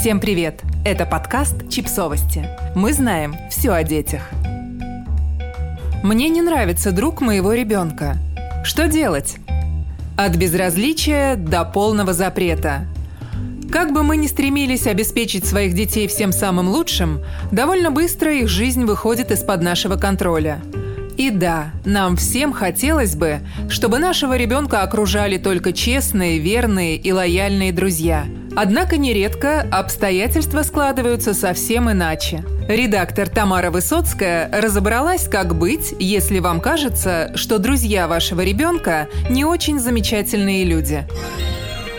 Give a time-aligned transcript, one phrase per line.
[0.00, 0.62] Всем привет!
[0.82, 2.48] Это подкаст «Чипсовости».
[2.74, 4.30] Мы знаем все о детях.
[6.02, 8.16] Мне не нравится друг моего ребенка.
[8.64, 9.36] Что делать?
[10.16, 12.86] От безразличия до полного запрета.
[13.70, 17.20] Как бы мы ни стремились обеспечить своих детей всем самым лучшим,
[17.52, 20.62] довольно быстро их жизнь выходит из-под нашего контроля–
[21.18, 27.72] и да, нам всем хотелось бы, чтобы нашего ребенка окружали только честные, верные и лояльные
[27.72, 28.24] друзья.
[28.62, 32.44] Однако нередко обстоятельства складываются совсем иначе.
[32.68, 39.80] Редактор Тамара Высоцкая разобралась, как быть, если вам кажется, что друзья вашего ребенка не очень
[39.80, 41.06] замечательные люди.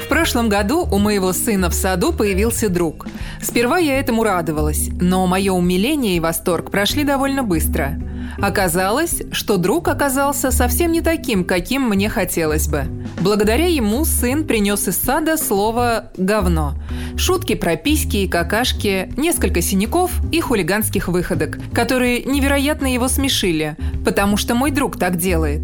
[0.06, 3.08] В прошлом году у моего сына в саду появился друг.
[3.42, 7.96] Сперва я этому радовалась, но мое умиление и восторг прошли довольно быстро–
[8.40, 12.86] Оказалось, что друг оказался совсем не таким, каким мне хотелось бы.
[13.20, 16.76] Благодаря ему сын принес из сада слово «говно».
[17.18, 24.38] Шутки про письки и какашки, несколько синяков и хулиганских выходок, которые невероятно его смешили, потому
[24.38, 25.62] что мой друг так делает.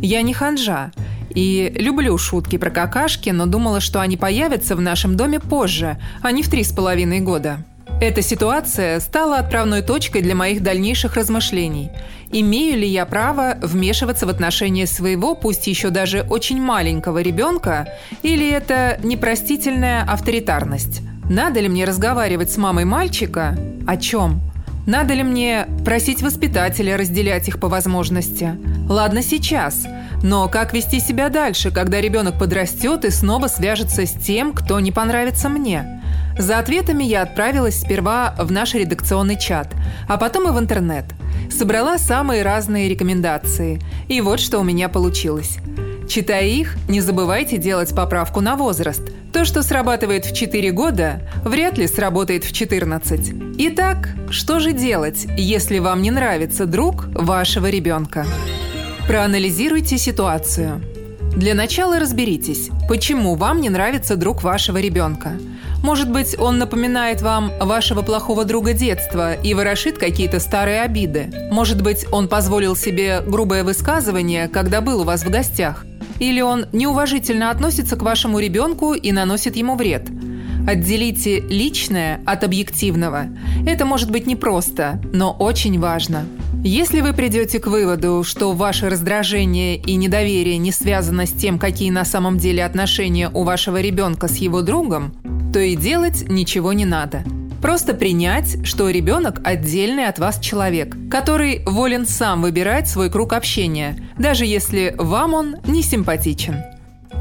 [0.00, 0.90] Я не ханжа,
[1.34, 6.30] и люблю шутки про какашки, но думала, что они появятся в нашем доме позже, а
[6.32, 7.64] не в три с половиной года.
[8.00, 11.90] Эта ситуация стала отправной точкой для моих дальнейших размышлений.
[12.32, 17.88] Имею ли я право вмешиваться в отношения своего, пусть еще даже очень маленького ребенка,
[18.22, 21.02] или это непростительная авторитарность?
[21.28, 23.56] Надо ли мне разговаривать с мамой мальчика?
[23.86, 24.40] О чем?
[24.86, 28.58] Надо ли мне просить воспитателя разделять их по возможности?
[28.88, 29.86] Ладно сейчас,
[30.24, 34.90] но как вести себя дальше, когда ребенок подрастет и снова свяжется с тем, кто не
[34.90, 36.01] понравится мне?
[36.38, 39.74] За ответами я отправилась сперва в наш редакционный чат,
[40.08, 41.04] а потом и в интернет.
[41.50, 43.80] Собрала самые разные рекомендации.
[44.08, 45.58] И вот что у меня получилось.
[46.08, 49.02] Читая их, не забывайте делать поправку на возраст.
[49.32, 53.32] То, что срабатывает в 4 года, вряд ли сработает в 14.
[53.58, 58.26] Итак, что же делать, если вам не нравится друг вашего ребенка?
[59.06, 60.82] Проанализируйте ситуацию.
[61.34, 65.38] Для начала разберитесь, почему вам не нравится друг вашего ребенка–
[65.82, 71.28] может быть, он напоминает вам вашего плохого друга детства и ворошит какие-то старые обиды.
[71.50, 75.84] Может быть, он позволил себе грубое высказывание, когда был у вас в гостях.
[76.20, 80.08] Или он неуважительно относится к вашему ребенку и наносит ему вред.
[80.68, 83.26] Отделите личное от объективного.
[83.66, 86.24] Это может быть непросто, но очень важно.
[86.64, 91.90] Если вы придете к выводу, что ваше раздражение и недоверие не связано с тем, какие
[91.90, 95.12] на самом деле отношения у вашего ребенка с его другом,
[95.52, 97.24] то и делать ничего не надо.
[97.60, 103.96] Просто принять, что ребенок отдельный от вас человек, который волен сам выбирать свой круг общения,
[104.18, 106.56] даже если вам он не симпатичен.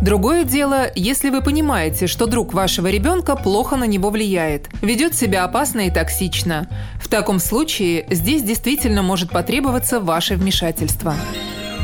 [0.02, 5.44] Другое дело, если вы понимаете, что друг вашего ребенка плохо на него влияет, ведет себя
[5.44, 6.68] опасно и токсично.
[7.00, 11.14] В таком случае здесь действительно может потребоваться ваше вмешательство.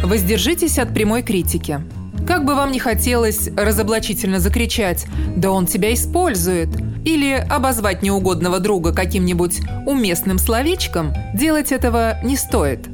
[0.04, 1.82] Воздержитесь от прямой критики.
[2.28, 5.06] Как бы вам ни хотелось разоблачительно закричать
[5.36, 6.70] «Да он тебя использует!»
[7.06, 12.90] или обозвать неугодного друга каким-нибудь уместным словечком, делать этого не стоит.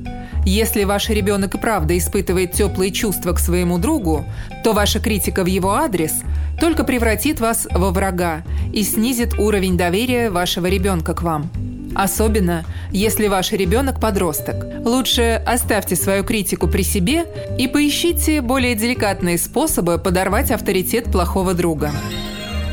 [0.45, 4.23] Если ваш ребенок и правда испытывает теплые чувства к своему другу,
[4.63, 6.21] то ваша критика в его адрес
[6.59, 11.49] только превратит вас во врага и снизит уровень доверия вашего ребенка к вам.
[11.95, 14.65] Особенно, если ваш ребенок подросток.
[14.85, 17.25] Лучше оставьте свою критику при себе
[17.57, 21.91] и поищите более деликатные способы подорвать авторитет плохого друга.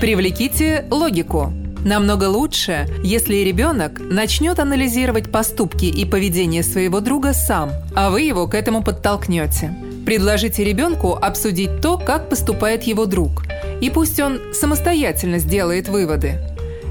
[0.00, 1.52] Привлеките логику.
[1.84, 8.46] Намного лучше, если ребенок начнет анализировать поступки и поведение своего друга сам, а вы его
[8.46, 9.74] к этому подтолкнете.
[10.04, 13.44] Предложите ребенку обсудить то, как поступает его друг,
[13.80, 16.38] и пусть он самостоятельно сделает выводы.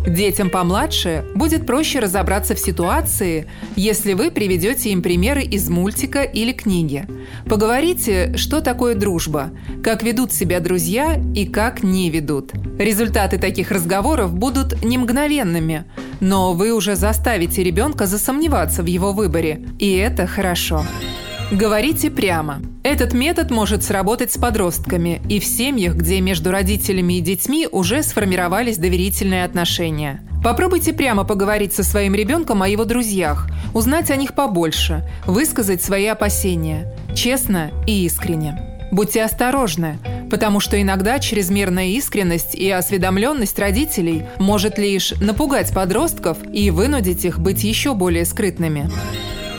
[0.08, 6.52] Детям помладше будет проще разобраться в ситуации, если вы приведете им примеры из мультика или
[6.52, 7.06] книги.
[7.46, 9.52] Поговорите, что такое дружба,
[9.84, 12.52] как ведут себя друзья и как не ведут.
[12.78, 15.86] Результаты таких разговоров будут не мгновенными,
[16.20, 20.84] но вы уже заставите ребенка засомневаться в его выборе, и это хорошо.
[21.52, 22.62] Говорите прямо.
[22.84, 28.04] Этот метод может сработать с подростками и в семьях, где между родителями и детьми уже
[28.04, 30.22] сформировались доверительные отношения.
[30.44, 36.06] Попробуйте прямо поговорить со своим ребенком о его друзьях, узнать о них побольше, высказать свои
[36.06, 36.94] опасения.
[37.16, 38.62] Честно и искренне.
[38.92, 39.98] Будьте осторожны,
[40.30, 47.40] потому что иногда чрезмерная искренность и осведомленность родителей может лишь напугать подростков и вынудить их
[47.40, 48.92] быть еще более скрытными.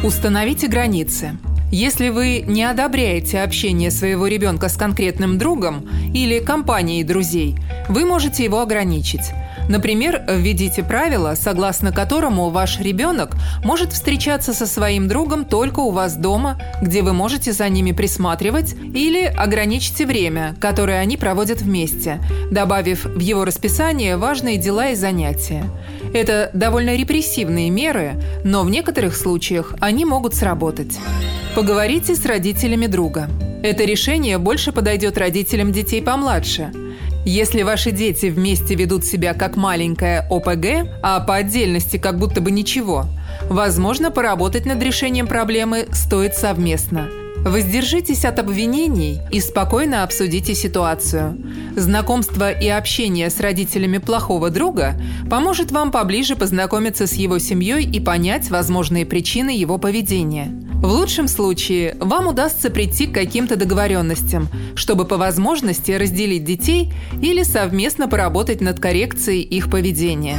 [0.04, 1.36] Установите границы.
[1.70, 7.56] Если вы не одобряете общение своего ребенка с конкретным другом или компанией друзей,
[7.88, 9.30] вы можете его ограничить.
[9.68, 16.16] Например, введите правило, согласно которому ваш ребенок может встречаться со своим другом только у вас
[16.16, 22.18] дома, где вы можете за ними присматривать, или ограничьте время, которое они проводят вместе,
[22.50, 25.64] добавив в его расписание важные дела и занятия.
[26.12, 30.98] Это довольно репрессивные меры, но в некоторых случаях они могут сработать.
[31.54, 33.28] Поговорите с родителями друга.
[33.62, 36.72] Это решение больше подойдет родителям детей помладше–
[37.24, 42.50] если ваши дети вместе ведут себя как маленькая ОПГ, а по отдельности как будто бы
[42.50, 43.04] ничего,
[43.48, 47.08] возможно, поработать над решением проблемы стоит совместно.
[47.44, 51.38] Воздержитесь от обвинений и спокойно обсудите ситуацию.
[51.76, 54.94] Знакомство и общение с родителями плохого друга
[55.30, 60.69] поможет вам поближе познакомиться с его семьей и понять возможные причины его поведения.
[60.80, 66.90] В лучшем случае вам удастся прийти к каким-то договоренностям, чтобы по возможности разделить детей
[67.20, 70.38] или совместно поработать над коррекцией их поведения.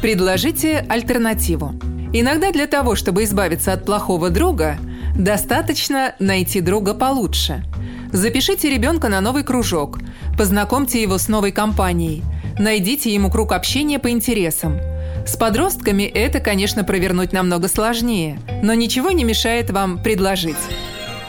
[0.00, 1.74] Предложите альтернативу.
[2.12, 4.78] Иногда для того, чтобы избавиться от плохого друга,
[5.18, 7.64] достаточно найти друга получше.
[8.12, 9.98] Запишите ребенка на новый кружок,
[10.38, 12.22] познакомьте его с новой компанией,
[12.60, 14.78] найдите ему круг общения по интересам–
[15.28, 20.56] с подростками это, конечно, провернуть намного сложнее, но ничего не мешает вам предложить.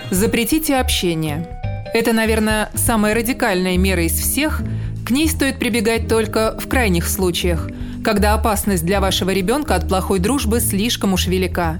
[0.10, 1.46] Запретите общение.
[1.94, 4.62] Это, наверное, самая радикальная мера из всех.
[5.06, 7.68] К ней стоит прибегать только в крайних случаях,
[8.01, 11.80] когда опасность для вашего ребенка от плохой дружбы слишком уж велика.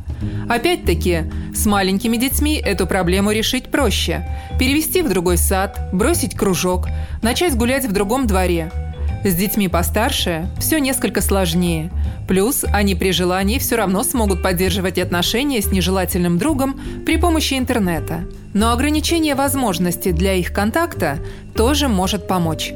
[0.50, 4.28] Опять-таки, с маленькими детьми эту проблему решить проще.
[4.60, 6.90] Перевести в другой сад, бросить кружок,
[7.22, 8.74] начать гулять в другом дворе–
[9.24, 11.92] с детьми постарше все несколько сложнее.
[12.28, 18.26] Плюс они при желании все равно смогут поддерживать отношения с нежелательным другом при помощи интернета.
[18.54, 21.20] Но ограничение возможностей для их контакта
[21.56, 22.72] тоже может помочь.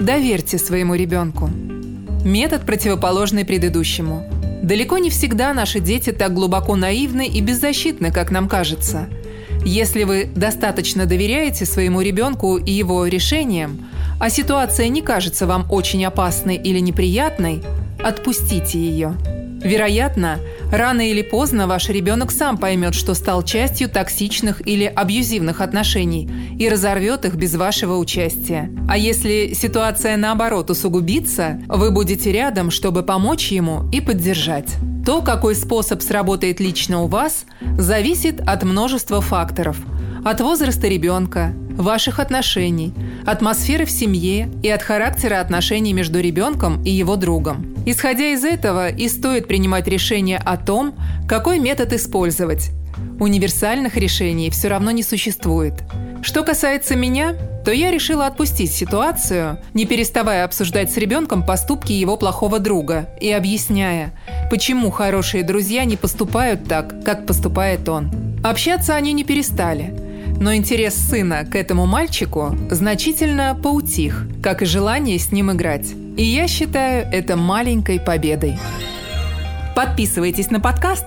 [0.00, 1.50] Доверьте своему ребенку.
[2.24, 4.24] Метод противоположный предыдущему.
[4.62, 9.08] Далеко не всегда наши дети так глубоко наивны и беззащитны, как нам кажется.
[9.64, 13.86] Если вы достаточно доверяете своему ребенку и его решениям,
[14.20, 17.62] а ситуация не кажется вам очень опасной или неприятной,
[18.02, 19.14] отпустите ее.
[19.62, 20.38] Вероятно,
[20.70, 26.68] рано или поздно ваш ребенок сам поймет, что стал частью токсичных или абьюзивных отношений и
[26.68, 28.70] разорвет их без вашего участия.
[28.88, 34.76] А если ситуация наоборот усугубится, вы будете рядом, чтобы помочь ему и поддержать.
[35.08, 37.46] То, какой способ сработает лично у вас,
[37.78, 39.78] зависит от множества факторов.
[40.22, 42.92] От возраста ребенка, ваших отношений,
[43.24, 47.74] атмосферы в семье и от характера отношений между ребенком и его другом.
[47.86, 50.94] Исходя из этого и стоит принимать решение о том,
[51.26, 52.68] какой метод использовать.
[53.20, 55.74] Универсальных решений все равно не существует.
[56.22, 57.34] Что касается меня,
[57.64, 63.30] то я решила отпустить ситуацию, не переставая обсуждать с ребенком поступки его плохого друга и
[63.30, 64.12] объясняя,
[64.50, 68.10] почему хорошие друзья не поступают так, как поступает он.
[68.42, 69.94] Общаться они не перестали–
[70.40, 75.92] но интерес сына к этому мальчику значительно поутих, как и желание с ним играть.
[76.16, 78.58] И я считаю это маленькой победой.
[79.74, 81.06] Подписывайтесь на подкаст,